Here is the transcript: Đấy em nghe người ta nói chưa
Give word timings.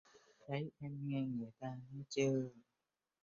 Đấy 0.47 0.71
em 0.79 0.97
nghe 1.03 1.21
người 1.21 1.51
ta 1.59 1.67
nói 1.91 2.03
chưa 2.09 2.49